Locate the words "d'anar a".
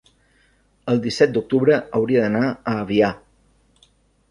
2.25-2.75